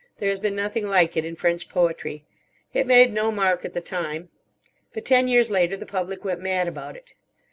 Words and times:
There 0.17 0.29
has 0.29 0.39
been 0.39 0.55
nothing 0.55 0.87
like 0.87 1.15
it 1.15 1.27
in 1.27 1.35
French 1.35 1.69
poetry. 1.69 2.25
It 2.73 2.87
made 2.87 3.13
no 3.13 3.31
mark 3.31 3.63
at 3.63 3.73
the 3.73 3.81
time; 3.81 4.29
but 4.93 5.05
ten 5.05 5.27
years 5.27 5.51
later 5.51 5.77
the 5.77 5.85
public 5.85 6.25
went 6.25 6.41
mad 6.41 6.67
about 6.67 6.95
it. 6.97 7.13